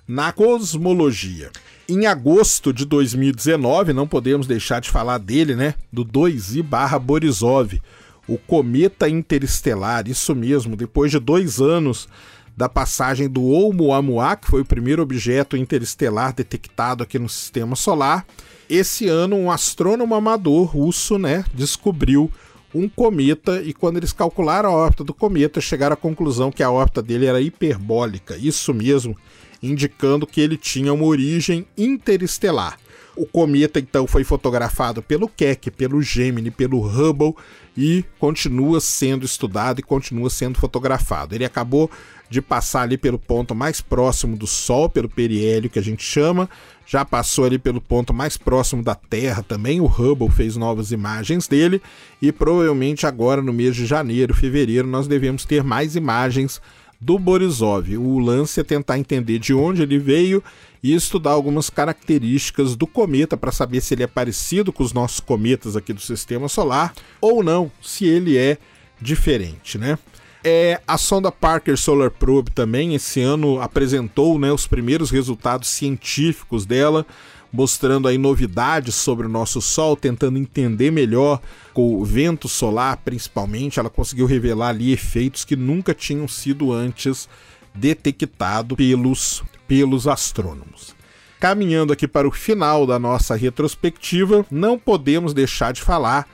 na 0.08 0.32
cosmologia. 0.32 1.52
Em 1.88 2.06
agosto 2.06 2.72
de 2.72 2.86
2019, 2.86 3.94
não 3.94 4.08
podemos 4.08 4.48
deixar 4.48 4.80
de 4.80 4.90
falar 4.90 5.18
dele, 5.18 5.56
né, 5.56 5.76
do 5.92 6.06
2I 6.06 6.64
barra 6.64 6.98
Borisov, 6.98 7.82
o 8.28 8.38
cometa 8.38 9.10
interestelar, 9.10 10.08
isso 10.08 10.36
mesmo, 10.36 10.76
depois 10.76 11.12
de 11.12 11.20
dois 11.20 11.60
anos 11.60 12.08
da 12.56 12.70
passagem 12.70 13.28
do 13.28 13.42
Oumuamua, 13.42 14.36
que 14.36 14.48
foi 14.48 14.62
o 14.62 14.66
primeiro 14.66 15.02
objeto 15.02 15.58
interestelar 15.58 16.34
detectado 16.34 17.04
aqui 17.04 17.18
no 17.18 17.28
Sistema 17.28 17.76
Solar, 17.76 18.26
esse 18.70 19.08
ano 19.08 19.36
um 19.36 19.50
astrônomo 19.50 20.14
amador 20.14 20.66
russo, 20.66 21.18
né, 21.18 21.44
descobriu 21.54 22.32
um 22.74 22.88
cometa 22.88 23.62
e 23.62 23.74
quando 23.74 23.98
eles 23.98 24.14
calcularam 24.14 24.70
a 24.70 24.74
órbita 24.74 25.04
do 25.04 25.14
cometa, 25.14 25.60
chegaram 25.60 25.94
à 25.94 25.98
conclusão 25.98 26.52
que 26.52 26.64
a 26.64 26.72
órbita 26.72 27.02
dele 27.02 27.26
era 27.26 27.42
hiperbólica. 27.42 28.38
Isso 28.38 28.74
mesmo, 28.74 29.16
indicando 29.62 30.28
que 30.28 30.42
ele 30.42 30.58
tinha 30.58 30.94
uma 30.94 31.06
origem 31.06 31.66
interestelar. 31.78 32.78
O 33.16 33.26
cometa 33.26 33.80
então 33.80 34.08
foi 34.08 34.24
fotografado 34.24 35.02
pelo 35.02 35.28
Keck, 35.28 35.72
pelo 35.72 36.02
Gemini, 36.02 36.52
pelo 36.52 36.80
Hubble 36.80 37.36
e 37.76 38.06
continua 38.18 38.80
sendo 38.80 39.26
estudado 39.26 39.80
e 39.80 39.84
continua 39.84 40.30
sendo 40.30 40.58
fotografado. 40.58 41.36
Ele 41.36 41.44
acabou 41.44 41.90
de 42.30 42.42
passar 42.42 42.84
ali 42.84 42.98
pelo 42.98 43.18
ponto 43.18 43.56
mais 43.56 43.82
próximo 43.82 44.38
do 44.38 44.46
Sol, 44.46 44.90
pelo 44.90 45.10
periélio 45.10 45.70
que 45.70 45.80
a 45.80 45.82
gente 45.82 46.04
chama, 46.04 46.50
já 46.86 47.04
passou 47.04 47.46
ali 47.46 47.58
pelo 47.58 47.82
ponto 47.82 48.14
mais 48.14 48.38
próximo 48.38 48.84
da 48.84 48.96
Terra 48.96 49.44
também. 49.44 49.82
O 49.82 49.86
Hubble 49.86 50.30
fez 50.30 50.56
novas 50.56 50.92
imagens 50.92 51.48
dele 51.48 51.82
e 52.22 52.32
provavelmente 52.32 53.06
agora 53.06 53.42
no 53.42 53.54
mês 53.54 53.76
de 53.76 53.86
janeiro, 53.86 54.34
fevereiro, 54.34 54.88
nós 54.88 55.08
devemos 55.08 55.46
ter 55.46 55.64
mais 55.64 55.96
imagens 55.96 56.62
do 57.00 57.18
Borisov. 57.18 57.96
O 57.98 58.20
lance 58.20 58.60
é 58.60 58.64
tentar 58.64 59.00
entender 59.00 59.40
de 59.40 59.54
onde 59.54 59.82
ele 59.82 59.98
veio 59.98 60.44
e 60.82 60.94
estudar 60.94 61.32
algumas 61.32 61.70
características 61.70 62.76
do 62.76 62.88
cometa 62.88 63.38
para 63.38 63.52
saber 63.52 63.82
se 63.82 63.94
ele 63.94 64.04
é 64.04 64.08
parecido 64.08 64.72
com 64.72 64.84
os 64.84 64.94
nossos 64.94 65.20
cometas 65.20 65.76
aqui 65.76 65.94
do 65.94 66.02
sistema 66.02 66.48
solar 66.48 66.94
ou 67.20 67.44
não, 67.44 67.72
se 67.82 68.06
ele 68.06 68.38
é 68.38 68.58
diferente, 69.02 69.78
né? 69.78 69.98
É, 70.44 70.80
a 70.88 70.98
sonda 70.98 71.32
Parker 71.32 71.78
Solar 71.78 72.10
Probe 72.12 72.52
também 72.52 72.96
esse 72.96 73.22
ano 73.22 73.62
apresentou 73.62 74.40
né, 74.40 74.52
os 74.52 74.66
primeiros 74.66 75.12
resultados 75.12 75.68
científicos 75.68 76.66
dela, 76.66 77.06
mostrando 77.52 78.08
aí 78.08 78.18
novidades 78.18 78.96
sobre 78.96 79.26
o 79.26 79.30
nosso 79.30 79.62
Sol, 79.62 79.98
tentando 79.98 80.38
entender 80.38 80.92
melhor 80.92 81.42
o 81.74 82.06
vento 82.06 82.48
solar, 82.48 82.98
principalmente. 82.98 83.80
Ela 83.80 83.90
conseguiu 83.90 84.26
revelar 84.26 84.70
ali 84.70 84.94
efeitos 84.94 85.44
que 85.44 85.56
nunca 85.56 85.94
tinham 85.94 86.28
sido 86.28 86.72
antes 86.72 87.28
detectados 87.74 88.78
pelos, 88.78 89.44
pelos 89.68 90.08
astrônomos. 90.08 90.96
Caminhando 91.40 91.94
aqui 91.94 92.08
para 92.08 92.28
o 92.28 92.32
final 92.32 92.86
da 92.86 93.00
nossa 93.00 93.36
retrospectiva, 93.36 94.46
não 94.52 94.78
podemos 94.78 95.34
deixar 95.34 95.74
de 95.74 95.82
falar 95.82 96.28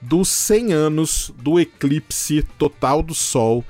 dos 0.00 0.28
100 0.28 0.72
anos 0.72 1.32
do 1.42 1.58
eclipse 1.58 2.42
total 2.58 3.02
do 3.02 3.14
Sol 3.14 3.64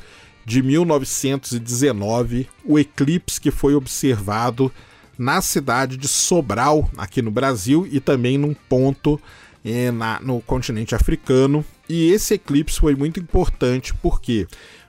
de 0.45 0.63
1919, 0.63 2.49
o 2.65 2.79
eclipse 2.79 3.41
que 3.41 3.51
foi 3.51 3.75
observado 3.75 4.73
na 5.19 5.43
cidade 5.43 5.97
de 5.97 6.09
Sobral, 6.09 6.89
aqui 6.97 7.21
no 7.21 7.31
Brasil, 7.31 7.87
e 7.91 8.01
também 8.01 8.39
num 8.39 8.55
ponto 8.55 9.21
é, 9.65 9.91
na, 9.91 10.21
no 10.21 10.41
continente 10.41 10.95
africano. 10.95 11.65
E 11.89 12.11
esse 12.11 12.35
eclipse 12.35 12.79
foi 12.79 12.95
muito 12.95 13.19
importante 13.19 13.93
porque 13.95 14.47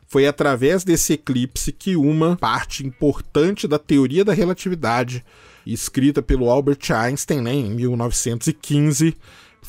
foi 0.07 0.27
através 0.27 0.83
desse 0.83 1.13
eclipse 1.13 1.71
que 1.71 1.95
uma 1.95 2.35
parte 2.35 2.85
importante 2.85 3.67
da 3.67 3.77
teoria 3.77 4.23
da 4.23 4.33
relatividade, 4.33 5.23
escrita 5.65 6.21
pelo 6.21 6.49
Albert 6.49 6.91
Einstein 6.91 7.41
né, 7.41 7.53
em 7.53 7.69
1915, 7.69 9.15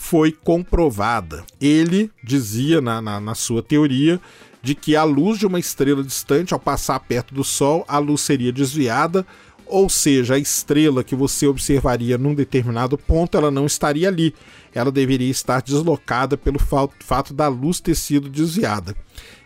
foi 0.03 0.33
comprovada. 0.33 1.45
Ele 1.61 2.11
dizia 2.25 2.81
na, 2.81 3.03
na, 3.03 3.21
na 3.21 3.35
sua 3.35 3.63
teoria 3.63 4.19
de 4.63 4.75
que 4.75 4.97
a 4.97 5.05
luz 5.05 5.39
de 5.39 5.47
uma 5.47 5.59
estrela 5.59 6.03
distante, 6.03 6.55
ao 6.55 6.59
passar 6.59 6.99
perto 7.01 7.35
do 7.35 7.45
Sol, 7.45 7.85
a 7.87 7.99
luz 7.99 8.23
seria 8.23 8.51
desviada, 8.51 9.27
ou 9.67 9.91
seja, 9.91 10.35
a 10.35 10.39
estrela 10.39 11.05
que 11.05 11.15
você 11.15 11.47
observaria 11.47 12.17
num 12.17 12.35
determinado 12.35 12.97
ponto, 12.97 13.37
ela 13.37 13.51
não 13.51 13.67
estaria 13.67 14.09
ali. 14.09 14.35
Ela 14.75 14.91
deveria 14.91 15.31
estar 15.31 15.61
deslocada 15.61 16.35
pelo 16.35 16.59
fato 16.59 17.35
da 17.35 17.47
luz 17.47 17.79
ter 17.79 17.95
sido 17.95 18.31
desviada. 18.31 18.97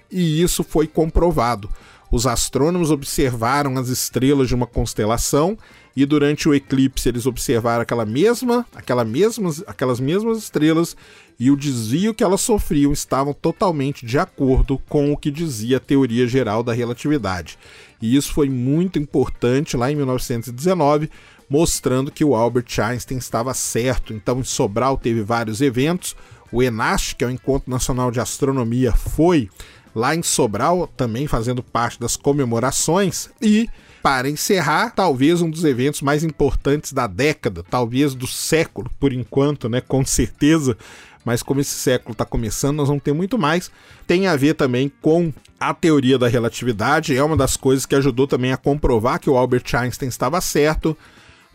E 0.08 0.40
isso 0.40 0.62
foi 0.62 0.86
comprovado. 0.86 1.68
Os 2.14 2.28
astrônomos 2.28 2.92
observaram 2.92 3.76
as 3.76 3.88
estrelas 3.88 4.46
de 4.46 4.54
uma 4.54 4.68
constelação 4.68 5.58
e 5.96 6.06
durante 6.06 6.48
o 6.48 6.54
eclipse 6.54 7.08
eles 7.08 7.26
observaram 7.26 7.82
aquela 7.82 8.06
mesma, 8.06 8.64
aquela 8.72 9.04
mesmas, 9.04 9.64
aquelas 9.66 9.98
mesmas 9.98 10.38
estrelas 10.38 10.96
e 11.40 11.50
o 11.50 11.56
desvio 11.56 12.14
que 12.14 12.22
elas 12.22 12.40
sofriam 12.40 12.92
estavam 12.92 13.34
totalmente 13.34 14.06
de 14.06 14.16
acordo 14.16 14.78
com 14.88 15.12
o 15.12 15.16
que 15.16 15.28
dizia 15.28 15.78
a 15.78 15.80
teoria 15.80 16.24
geral 16.24 16.62
da 16.62 16.72
relatividade. 16.72 17.58
E 18.00 18.14
isso 18.14 18.32
foi 18.32 18.48
muito 18.48 18.96
importante 18.96 19.76
lá 19.76 19.90
em 19.90 19.96
1919, 19.96 21.10
mostrando 21.50 22.12
que 22.12 22.24
o 22.24 22.36
Albert 22.36 22.78
Einstein 22.78 23.18
estava 23.18 23.52
certo. 23.54 24.12
Então, 24.12 24.38
em 24.38 24.44
Sobral 24.44 24.96
teve 24.96 25.20
vários 25.20 25.60
eventos. 25.60 26.14
O 26.52 26.62
ENAST, 26.62 27.16
que 27.16 27.24
é 27.24 27.26
o 27.26 27.30
Encontro 27.30 27.68
Nacional 27.68 28.12
de 28.12 28.20
Astronomia, 28.20 28.92
foi 28.92 29.50
lá 29.94 30.14
em 30.14 30.22
Sobral, 30.22 30.86
também 30.96 31.26
fazendo 31.26 31.62
parte 31.62 32.00
das 32.00 32.16
comemorações. 32.16 33.28
E 33.40 33.68
para 34.02 34.28
encerrar, 34.28 34.90
talvez 34.90 35.40
um 35.40 35.48
dos 35.48 35.64
eventos 35.64 36.02
mais 36.02 36.22
importantes 36.22 36.92
da 36.92 37.06
década, 37.06 37.64
talvez 37.68 38.14
do 38.14 38.26
século, 38.26 38.90
por 38.98 39.12
enquanto, 39.12 39.68
né? 39.68 39.80
Com 39.80 40.04
certeza. 40.04 40.76
Mas 41.24 41.42
como 41.42 41.60
esse 41.60 41.70
século 41.70 42.12
está 42.12 42.24
começando, 42.24 42.76
nós 42.76 42.88
vamos 42.88 43.02
ter 43.02 43.14
muito 43.14 43.38
mais. 43.38 43.70
Tem 44.06 44.26
a 44.26 44.36
ver 44.36 44.54
também 44.54 44.92
com 45.00 45.32
a 45.58 45.72
teoria 45.72 46.18
da 46.18 46.28
relatividade. 46.28 47.16
É 47.16 47.24
uma 47.24 47.36
das 47.36 47.56
coisas 47.56 47.86
que 47.86 47.94
ajudou 47.94 48.26
também 48.26 48.52
a 48.52 48.58
comprovar 48.58 49.18
que 49.18 49.30
o 49.30 49.38
Albert 49.38 49.74
Einstein 49.74 50.08
estava 50.08 50.38
certo. 50.42 50.94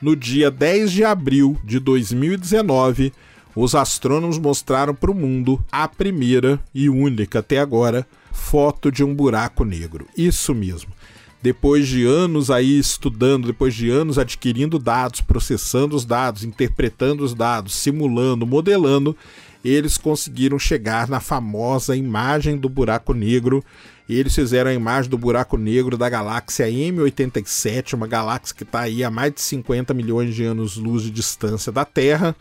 No 0.02 0.16
dia 0.16 0.50
10 0.50 0.92
de 0.92 1.04
abril 1.04 1.56
de 1.64 1.78
2019, 1.80 3.14
os 3.56 3.76
astrônomos 3.76 4.40
mostraram 4.40 4.96
para 4.96 5.12
o 5.12 5.16
mundo 5.16 5.64
a 5.72 5.88
primeira 5.88 6.60
e 6.74 6.90
única 6.90 7.40
até 7.40 7.60
agora 7.60 8.08
foto 8.40 8.92
de 8.92 9.04
um 9.04 9.14
buraco 9.14 9.64
negro. 9.64 10.08
Isso 10.18 10.56
mesmo 10.56 10.92
depois 11.42 11.88
de 11.88 12.06
anos 12.06 12.52
aí 12.52 12.78
estudando, 12.78 13.48
depois 13.48 13.74
de 13.74 13.90
anos 13.90 14.18
adquirindo 14.18 14.78
dados, 14.78 15.22
processando 15.22 15.96
os 15.96 16.04
dados, 16.04 16.44
interpretando 16.44 17.24
os 17.24 17.34
dados, 17.34 17.76
simulando, 17.76 18.46
modelando, 18.46 19.16
eles 19.64 19.98
conseguiram 19.98 20.60
chegar 20.60 21.08
na 21.08 21.20
famosa 21.20 21.96
imagem 21.96 22.58
do 22.58 22.70
buraco 22.70 23.14
negro. 23.14 23.64
Eles 24.08 24.34
fizeram 24.34 24.72
a 24.72 24.74
imagem 24.74 25.10
do 25.10 25.18
buraco 25.18 25.58
negro 25.58 25.98
da 25.98 26.10
galáxia 26.10 26.66
M87, 26.66 27.94
uma 27.94 28.08
galáxia 28.08 28.56
que 28.56 28.64
está 28.64 28.82
aí 28.82 29.04
a 29.04 29.12
mais 29.12 29.34
de 29.34 29.42
50 29.42 29.94
milhões 29.94 30.34
de 30.34 30.44
anos-luz 30.44 31.04
de 31.04 31.12
distância 31.12 31.72
da 31.72 31.86
Terra. 31.86 32.36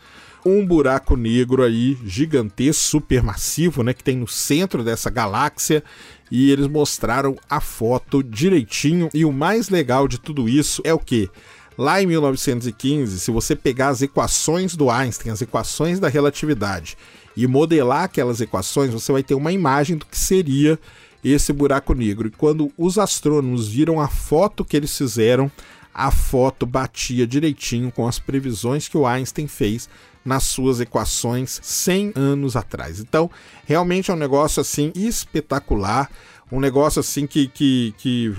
Um 0.45 0.65
buraco 0.65 1.15
negro 1.15 1.63
aí 1.63 1.97
gigantesco, 2.05 2.83
supermassivo, 2.83 3.83
né, 3.83 3.93
que 3.93 4.03
tem 4.03 4.17
no 4.17 4.27
centro 4.27 4.83
dessa 4.83 5.09
galáxia. 5.09 5.83
E 6.31 6.51
eles 6.51 6.67
mostraram 6.67 7.35
a 7.49 7.59
foto 7.59 8.23
direitinho. 8.23 9.09
E 9.13 9.25
o 9.25 9.31
mais 9.31 9.69
legal 9.69 10.07
de 10.07 10.19
tudo 10.19 10.47
isso 10.47 10.81
é 10.85 10.93
o 10.93 10.99
que? 10.99 11.29
Lá 11.77 12.01
em 12.01 12.05
1915, 12.05 13.19
se 13.19 13.31
você 13.31 13.55
pegar 13.55 13.87
as 13.87 14.01
equações 14.01 14.75
do 14.75 14.89
Einstein, 14.89 15.31
as 15.31 15.41
equações 15.41 15.97
da 15.97 16.09
relatividade, 16.09 16.97
e 17.37 17.47
modelar 17.47 18.03
aquelas 18.03 18.41
equações, 18.41 18.91
você 18.91 19.13
vai 19.13 19.23
ter 19.23 19.33
uma 19.33 19.53
imagem 19.53 19.95
do 19.95 20.05
que 20.05 20.17
seria 20.17 20.77
esse 21.23 21.53
buraco 21.53 21.93
negro. 21.93 22.27
E 22.27 22.31
quando 22.31 22.69
os 22.77 22.97
astrônomos 22.97 23.69
viram 23.69 23.99
a 23.99 24.09
foto 24.09 24.65
que 24.65 24.75
eles 24.75 24.97
fizeram, 24.97 25.49
a 25.93 26.11
foto 26.11 26.65
batia 26.65 27.25
direitinho 27.25 27.91
com 27.91 28.07
as 28.07 28.19
previsões 28.19 28.87
que 28.87 28.97
o 28.97 29.07
Einstein 29.07 29.47
fez 29.47 29.89
nas 30.23 30.43
suas 30.43 30.79
equações 30.79 31.59
100 31.63 32.13
anos 32.15 32.55
atrás. 32.55 32.99
Então, 32.99 33.29
realmente 33.65 34.11
é 34.11 34.13
um 34.13 34.17
negócio 34.17 34.61
assim 34.61 34.91
espetacular 34.95 36.09
um 36.51 36.59
negócio 36.59 36.99
assim 36.99 37.27
que, 37.27 37.47
que, 37.47 37.93
que 37.97 38.33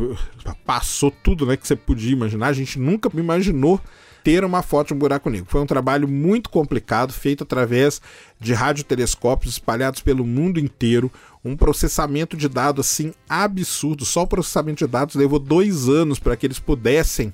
passou 0.64 1.10
tudo 1.10 1.46
né, 1.46 1.56
que 1.56 1.66
você 1.66 1.76
podia 1.76 2.12
imaginar. 2.12 2.48
A 2.48 2.52
gente 2.52 2.78
nunca 2.78 3.08
imaginou 3.16 3.80
ter 4.22 4.44
uma 4.44 4.62
foto 4.62 4.88
de 4.88 4.94
um 4.94 4.98
buraco 4.98 5.30
negro. 5.30 5.46
Foi 5.48 5.60
um 5.60 5.66
trabalho 5.66 6.08
muito 6.08 6.50
complicado, 6.50 7.12
feito 7.12 7.44
através 7.44 8.00
de 8.38 8.52
radiotelescópios 8.52 9.54
espalhados 9.54 10.00
pelo 10.00 10.26
mundo 10.26 10.58
inteiro. 10.58 11.10
Um 11.44 11.56
processamento 11.56 12.36
de 12.36 12.48
dados 12.48 12.86
assim 12.86 13.14
absurdo. 13.28 14.04
Só 14.04 14.22
o 14.22 14.26
processamento 14.26 14.84
de 14.84 14.90
dados 14.90 15.14
levou 15.14 15.38
dois 15.38 15.88
anos 15.88 16.18
para 16.18 16.36
que 16.36 16.46
eles 16.46 16.58
pudessem 16.58 17.32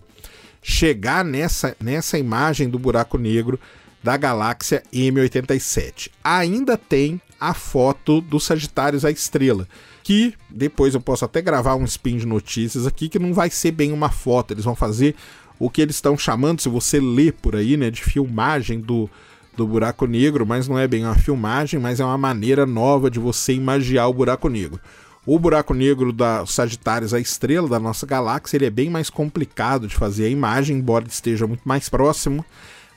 chegar 0.63 1.25
nessa, 1.25 1.77
nessa 1.81 2.19
imagem 2.19 2.69
do 2.69 2.79
buraco 2.79 3.17
negro 3.17 3.59
da 4.07 4.17
galáxia 4.17 4.85
M87. 4.95 6.11
Ainda 6.23 6.77
tem 6.77 7.21
a 7.41 7.53
foto 7.53 8.21
do 8.21 8.39
Sagitários 8.39 9.05
a 9.05 9.11
Estrela 9.11 9.67
que 10.05 10.33
depois 10.49 10.95
eu 10.95 11.01
posso 11.01 11.25
até 11.25 11.43
gravar 11.43 11.75
um 11.75 11.83
spin 11.83 12.17
de 12.17 12.25
notícias 12.25 12.87
aqui 12.87 13.09
que 13.09 13.19
não 13.19 13.35
vai 13.35 13.51
ser 13.51 13.73
bem 13.73 13.91
uma 13.91 14.09
foto, 14.09 14.53
eles 14.53 14.65
vão 14.65 14.77
fazer 14.77 15.17
o 15.59 15.69
que 15.69 15.83
eles 15.83 15.97
estão 15.97 16.17
chamando, 16.17 16.61
se 16.61 16.69
você 16.69 17.01
ler 17.01 17.33
por 17.33 17.57
aí, 17.57 17.77
né, 17.77 17.91
de 17.91 18.01
filmagem 18.01 18.79
do, 18.79 19.11
do 19.57 19.67
buraco 19.67 20.07
negro, 20.07 20.47
mas 20.47 20.69
não 20.69 20.79
é 20.79 20.87
bem 20.87 21.05
uma 21.05 21.17
filmagem, 21.17 21.81
mas 21.81 21.99
é 21.99 22.05
uma 22.05 22.17
maneira 22.17 22.65
nova 22.65 23.11
de 23.11 23.19
você 23.19 23.55
imaginar 23.55 24.07
o 24.07 24.15
buraco 24.15 24.49
negro. 24.49 24.79
O 25.27 25.41
buraco 25.41 25.75
negro 25.75 26.13
da 26.13 26.47
Sagitários, 26.47 27.13
a 27.13 27.19
estrela 27.19 27.69
da 27.69 27.81
nossa 27.81 28.07
galáxia, 28.07 28.57
ele 28.57 28.67
é 28.67 28.71
bem 28.71 28.89
mais 28.89 29.11
complicado 29.11 29.89
de 29.89 29.97
fazer 29.97 30.27
a 30.27 30.31
imagem, 30.31 30.77
embora 30.77 31.05
esteja 31.09 31.49
muito 31.49 31.63
mais 31.65 31.89
próximo, 31.89 32.45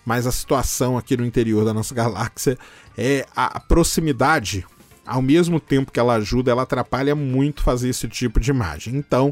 mas 0.09 0.25
a 0.25 0.31
situação 0.31 0.97
aqui 0.97 1.15
no 1.15 1.23
interior 1.23 1.63
da 1.63 1.71
nossa 1.71 1.93
galáxia 1.93 2.57
é 2.97 3.27
a 3.35 3.59
proximidade 3.59 4.65
ao 5.05 5.21
mesmo 5.21 5.59
tempo 5.59 5.91
que 5.91 5.99
ela 5.99 6.15
ajuda, 6.15 6.49
ela 6.49 6.63
atrapalha 6.63 7.15
muito 7.15 7.61
fazer 7.61 7.89
esse 7.89 8.07
tipo 8.07 8.39
de 8.39 8.49
imagem. 8.49 8.95
Então, 8.95 9.31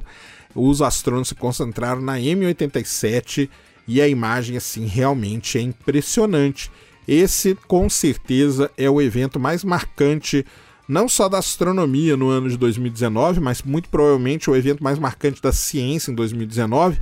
os 0.54 0.80
astrônomos 0.80 1.30
se 1.30 1.36
concentraram 1.36 2.00
na 2.00 2.20
M87 2.20 3.50
e 3.88 4.00
a 4.00 4.08
imagem 4.08 4.56
assim 4.56 4.86
realmente 4.86 5.58
é 5.58 5.62
impressionante. 5.62 6.70
Esse 7.08 7.56
com 7.68 7.90
certeza 7.90 8.70
é 8.78 8.88
o 8.88 9.02
evento 9.02 9.40
mais 9.40 9.64
marcante 9.64 10.46
não 10.88 11.10
só 11.10 11.28
da 11.28 11.40
astronomia 11.40 12.16
no 12.16 12.30
ano 12.30 12.50
de 12.50 12.56
2019, 12.56 13.40
mas 13.40 13.64
muito 13.64 13.90
provavelmente 13.90 14.48
o 14.48 14.56
evento 14.56 14.84
mais 14.84 15.00
marcante 15.00 15.42
da 15.42 15.52
ciência 15.52 16.12
em 16.12 16.14
2019 16.14 17.00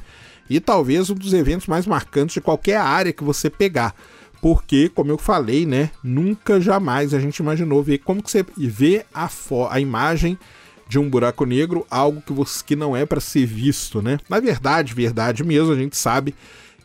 e 0.49 0.59
talvez 0.59 1.09
um 1.09 1.15
dos 1.15 1.33
eventos 1.33 1.67
mais 1.67 1.85
marcantes 1.85 2.35
de 2.35 2.41
qualquer 2.41 2.77
área 2.77 3.13
que 3.13 3.23
você 3.23 3.49
pegar 3.49 3.95
porque, 4.45 4.89
como 4.89 5.09
eu 5.09 5.17
falei, 5.17 5.65
né, 5.65 5.89
nunca 6.03 6.61
jamais 6.61 7.15
a 7.15 7.19
gente 7.19 7.37
imaginou 7.37 7.81
ver 7.81 7.97
como 7.97 8.21
que 8.21 8.29
você 8.29 8.45
vê 8.55 9.03
a, 9.11 9.27
a 9.71 9.79
imagem 9.79 10.37
de 10.87 10.99
um 10.99 11.09
buraco 11.09 11.45
negro, 11.45 11.83
algo 11.89 12.21
que, 12.21 12.31
você, 12.31 12.63
que 12.63 12.75
não 12.75 12.95
é 12.95 13.07
para 13.07 13.19
ser 13.19 13.43
visto, 13.47 14.03
né? 14.03 14.19
Na 14.29 14.39
verdade, 14.39 14.93
verdade 14.93 15.43
mesmo, 15.43 15.71
a 15.71 15.75
gente 15.75 15.97
sabe 15.97 16.35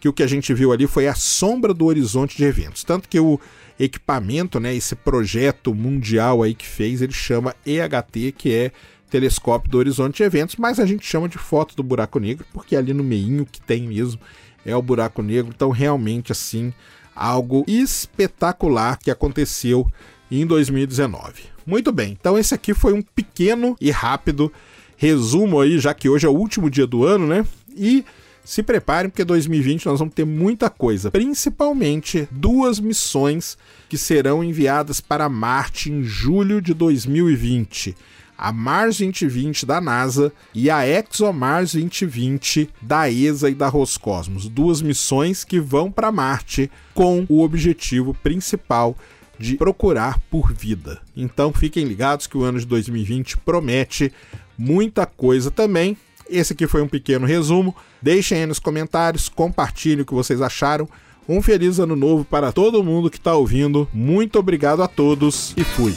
que 0.01 0.09
o 0.09 0.13
que 0.15 0.23
a 0.23 0.27
gente 0.27 0.55
viu 0.55 0.73
ali 0.73 0.87
foi 0.87 1.07
a 1.07 1.15
sombra 1.15 1.75
do 1.75 1.85
horizonte 1.85 2.35
de 2.35 2.45
eventos. 2.45 2.83
Tanto 2.83 3.07
que 3.07 3.21
o 3.21 3.39
equipamento, 3.79 4.59
né, 4.59 4.75
esse 4.75 4.97
projeto 4.97 5.75
mundial 5.75 6.43
aí 6.43 6.55
que 6.55 6.67
fez, 6.67 7.03
ele 7.03 7.13
chama 7.13 7.55
EHT, 7.67 8.33
que 8.39 8.55
é 8.55 8.73
Telescópio 9.11 9.71
do 9.71 9.79
Horizonte 9.79 10.19
de 10.19 10.23
Eventos, 10.23 10.57
mas 10.57 10.79
a 10.79 10.87
gente 10.87 11.05
chama 11.05 11.29
de 11.29 11.37
foto 11.37 11.75
do 11.75 11.83
buraco 11.83 12.19
negro, 12.19 12.47
porque 12.53 12.77
ali 12.77 12.95
no 12.95 13.05
meinho 13.05 13.45
que 13.45 13.61
tem 13.61 13.83
mesmo 13.83 14.21
é 14.65 14.75
o 14.75 14.83
buraco 14.83 15.23
negro. 15.23 15.53
Então, 15.55 15.71
realmente, 15.71 16.33
assim, 16.33 16.73
algo 17.15 17.65
espetacular 17.67 18.99
que 18.99 19.11
aconteceu 19.11 19.87
em 20.31 20.47
2019. 20.47 21.43
Muito 21.67 21.93
bem, 21.93 22.17
então 22.19 22.39
esse 22.39 22.55
aqui 22.55 22.73
foi 22.73 22.93
um 22.93 23.03
pequeno 23.03 23.77
e 23.81 23.91
rápido 23.91 24.53
resumo 24.97 25.61
aí, 25.61 25.79
já 25.79 25.93
que 25.93 26.09
hoje 26.09 26.27
é 26.27 26.29
o 26.29 26.35
último 26.35 26.71
dia 26.71 26.87
do 26.87 27.05
ano, 27.05 27.27
né? 27.27 27.45
E 27.77 28.05
se 28.45 28.63
preparem 28.63 29.11
porque 29.11 29.25
2020 29.25 29.87
nós 29.87 29.99
vamos 29.99 30.15
ter 30.15 30.25
muita 30.25 30.71
coisa, 30.71 31.11
principalmente 31.11 32.29
duas 32.31 32.81
missões 32.81 33.57
que 33.89 33.99
serão 33.99 34.43
enviadas 34.43 35.01
para 35.01 35.29
Marte 35.29 35.91
em 35.91 36.03
julho 36.03 36.61
de 36.61 36.75
2020 36.75 37.95
a 38.41 38.51
Mars 38.51 38.97
2020 38.97 39.67
da 39.67 39.83
NASA 39.83 40.33
e 40.55 40.71
a 40.71 40.89
ExoMars 40.89 41.75
2020 41.75 42.71
da 42.81 43.11
ESA 43.11 43.51
e 43.51 43.55
da 43.55 43.69
Roscosmos, 43.69 44.49
duas 44.49 44.81
missões 44.81 45.45
que 45.45 45.61
vão 45.61 45.93
para 45.93 46.11
Marte 46.11 46.71
com 46.95 47.27
o 47.29 47.43
objetivo 47.43 48.15
principal 48.15 48.97
de 49.39 49.57
procurar 49.57 50.19
por 50.31 50.53
vida. 50.55 51.03
Então 51.15 51.53
fiquem 51.53 51.85
ligados 51.85 52.27
que 52.27 52.39
o 52.39 52.43
ano 52.43 52.59
de 52.59 52.67
2020 52.67 53.37
promete 53.39 54.11
muita 54.57 55.05
coisa 55.05 55.51
também. 55.51 55.97
Esse 56.29 56.55
aqui 56.55 56.67
foi 56.67 56.81
um 56.81 56.89
pequeno 56.89 57.27
resumo. 57.27 57.77
Deixem 58.01 58.39
aí 58.39 58.47
nos 58.47 58.59
comentários, 58.59 59.29
compartilhem 59.29 60.01
o 60.01 60.07
que 60.07 60.15
vocês 60.15 60.41
acharam. 60.41 60.89
Um 61.29 61.43
feliz 61.43 61.79
ano 61.79 61.95
novo 61.95 62.25
para 62.25 62.53
todo 62.53 62.83
mundo 62.83 63.11
que 63.11 63.19
está 63.19 63.35
ouvindo. 63.35 63.87
Muito 63.93 64.39
obrigado 64.39 64.83
a 64.83 64.89
todos 64.89 65.53
e 65.57 65.63
fui. 65.63 65.95